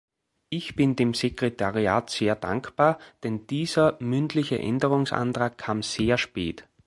[0.49, 6.67] Ich bin dem Sekretariat sehr dankbar, denn dieser mündliche Änderungsantrag kam sehr spät.